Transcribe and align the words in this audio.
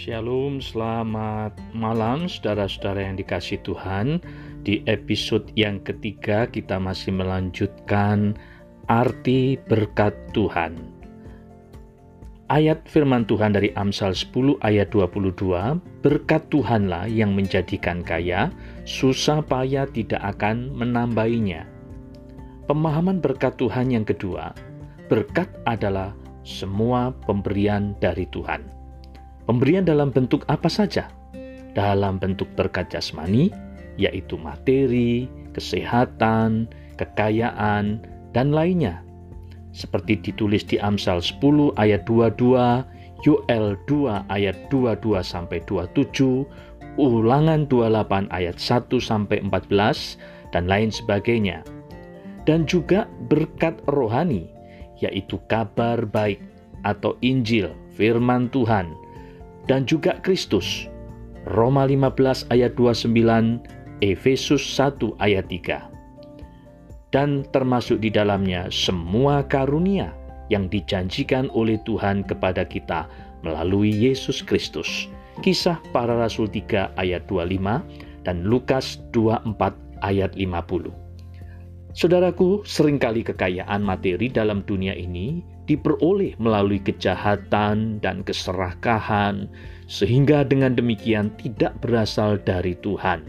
Shalom, 0.00 0.64
selamat 0.64 1.60
malam 1.76 2.24
saudara-saudara 2.24 3.04
yang 3.04 3.20
dikasih 3.20 3.60
Tuhan. 3.60 4.24
Di 4.64 4.80
episode 4.88 5.52
yang 5.60 5.76
ketiga 5.84 6.48
kita 6.48 6.80
masih 6.80 7.12
melanjutkan 7.12 8.32
arti 8.88 9.60
berkat 9.68 10.16
Tuhan. 10.32 10.80
Ayat 12.48 12.80
firman 12.88 13.28
Tuhan 13.28 13.52
dari 13.52 13.76
Amsal 13.76 14.16
10 14.16 14.56
ayat 14.64 14.88
22, 14.88 15.76
berkat 16.00 16.48
Tuhanlah 16.48 17.04
yang 17.04 17.36
menjadikan 17.36 18.00
kaya, 18.00 18.48
susah 18.88 19.44
payah 19.44 19.84
tidak 19.84 20.24
akan 20.24 20.72
menambahinya. 20.80 21.68
Pemahaman 22.72 23.20
berkat 23.20 23.52
Tuhan 23.60 23.92
yang 23.92 24.08
kedua, 24.08 24.56
berkat 25.12 25.52
adalah 25.68 26.16
semua 26.40 27.12
pemberian 27.28 27.92
dari 28.00 28.24
Tuhan. 28.32 28.79
Pemberian 29.50 29.82
dalam 29.82 30.14
bentuk 30.14 30.46
apa 30.46 30.70
saja? 30.70 31.10
Dalam 31.74 32.22
bentuk 32.22 32.46
berkat 32.54 32.94
jasmani, 32.94 33.50
yaitu 33.98 34.38
materi, 34.38 35.26
kesehatan, 35.58 36.70
kekayaan, 36.94 37.98
dan 38.30 38.54
lainnya. 38.54 39.02
Seperti 39.74 40.22
ditulis 40.22 40.62
di 40.62 40.78
Amsal 40.78 41.18
10 41.18 41.74
ayat 41.82 42.06
22, 42.06 42.86
Yoel 43.26 43.74
2 43.90 44.30
ayat 44.30 44.54
22 44.70 45.18
sampai 45.18 45.58
27, 45.66 46.46
Ulangan 46.94 47.66
28 47.66 48.30
ayat 48.30 48.54
1 48.54 48.86
sampai 49.02 49.42
14 49.42 50.54
dan 50.54 50.70
lain 50.70 50.94
sebagainya. 50.94 51.66
Dan 52.46 52.70
juga 52.70 53.10
berkat 53.26 53.82
rohani, 53.90 54.46
yaitu 55.02 55.42
kabar 55.50 56.06
baik 56.06 56.38
atau 56.86 57.18
Injil, 57.18 57.74
firman 57.98 58.46
Tuhan, 58.54 59.09
dan 59.70 59.86
juga 59.86 60.18
Kristus. 60.26 60.90
Roma 61.46 61.86
15 61.86 62.50
ayat 62.50 62.74
29, 62.74 63.62
Efesus 64.02 64.58
1 64.74 64.98
ayat 65.22 65.46
3. 65.46 65.86
Dan 67.14 67.46
termasuk 67.54 68.02
di 68.02 68.10
dalamnya 68.10 68.66
semua 68.74 69.46
karunia 69.46 70.10
yang 70.50 70.66
dijanjikan 70.66 71.46
oleh 71.54 71.78
Tuhan 71.86 72.26
kepada 72.26 72.66
kita 72.66 73.06
melalui 73.46 73.94
Yesus 73.94 74.42
Kristus. 74.42 75.06
Kisah 75.40 75.78
para 75.94 76.18
Rasul 76.18 76.50
3 76.50 76.98
ayat 76.98 77.30
25 77.30 78.26
dan 78.26 78.42
Lukas 78.42 78.98
24 79.14 79.54
ayat 80.02 80.34
50. 80.34 81.09
Saudaraku, 81.90 82.62
sering 82.62 83.02
kali 83.02 83.26
kekayaan 83.26 83.82
materi 83.82 84.30
dalam 84.30 84.62
dunia 84.62 84.94
ini 84.94 85.42
diperoleh 85.66 86.38
melalui 86.38 86.78
kejahatan 86.78 87.98
dan 87.98 88.22
keserakahan, 88.22 89.50
sehingga 89.90 90.46
dengan 90.46 90.78
demikian 90.78 91.34
tidak 91.42 91.74
berasal 91.82 92.38
dari 92.46 92.78
Tuhan. 92.78 93.26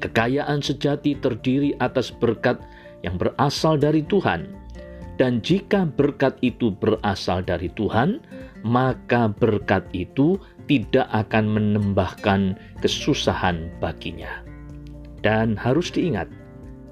Kekayaan 0.00 0.64
sejati 0.64 1.20
terdiri 1.20 1.76
atas 1.84 2.08
berkat 2.08 2.56
yang 3.04 3.20
berasal 3.20 3.76
dari 3.76 4.00
Tuhan, 4.08 4.48
dan 5.20 5.44
jika 5.44 5.84
berkat 5.84 6.40
itu 6.40 6.72
berasal 6.80 7.44
dari 7.44 7.68
Tuhan, 7.76 8.24
maka 8.64 9.28
berkat 9.28 9.84
itu 9.92 10.40
tidak 10.64 11.04
akan 11.12 11.44
menambahkan 11.44 12.56
kesusahan 12.80 13.68
baginya. 13.84 14.40
Dan 15.20 15.60
harus 15.60 15.92
diingat, 15.92 16.32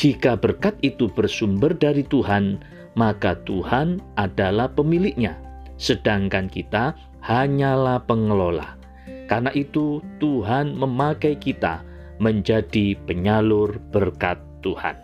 jika 0.00 0.32
berkat 0.32 0.80
itu 0.80 1.12
bersumber 1.12 1.76
dari 1.76 2.00
Tuhan, 2.08 2.56
maka 2.96 3.36
Tuhan 3.44 4.00
adalah 4.16 4.72
pemiliknya, 4.72 5.36
sedangkan 5.76 6.48
kita 6.48 6.96
hanyalah 7.20 8.00
pengelola. 8.08 8.80
Karena 9.28 9.52
itu, 9.52 10.00
Tuhan 10.16 10.72
memakai 10.72 11.36
kita 11.36 11.84
menjadi 12.16 12.96
penyalur 13.04 13.76
berkat 13.92 14.40
Tuhan. 14.64 14.96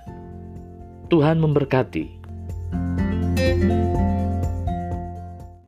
Tuhan 1.12 1.44
memberkati. 1.44 2.16
thank 3.36 3.68
you 3.68 4.15